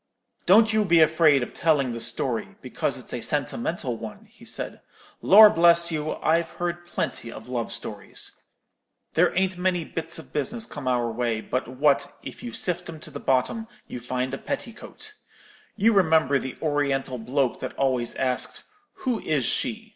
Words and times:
"'Don't 0.47 0.73
you 0.73 0.83
be 0.83 0.99
afraid 0.99 1.43
of 1.43 1.53
telling 1.53 1.91
the 1.91 1.99
story, 1.99 2.55
because 2.63 2.97
it's 2.97 3.13
a 3.13 3.21
sentimental 3.21 3.97
one,' 3.97 4.25
he 4.25 4.43
said: 4.43 4.81
'Lor' 5.21 5.47
bless 5.51 5.91
you, 5.91 6.13
I've 6.23 6.49
heard 6.57 6.87
plenty 6.87 7.31
of 7.31 7.47
love 7.47 7.71
stories. 7.71 8.41
There 9.13 9.31
ain't 9.37 9.59
many 9.59 9.85
bits 9.85 10.17
of 10.17 10.33
business 10.33 10.65
come 10.65 10.87
our 10.87 11.11
way 11.11 11.39
but 11.39 11.67
what, 11.67 12.17
if 12.23 12.41
you 12.41 12.51
sift 12.51 12.89
'em 12.89 12.99
to 12.99 13.11
the 13.11 13.19
bottom, 13.19 13.67
you 13.87 13.99
find 13.99 14.33
a 14.33 14.39
petticoat. 14.39 15.13
You 15.75 15.93
remember 15.93 16.39
the 16.39 16.57
Oriental 16.63 17.19
bloke 17.19 17.59
that 17.59 17.73
always 17.75 18.15
asked, 18.15 18.63
'Who 19.03 19.19
is 19.19 19.45
she?' 19.45 19.89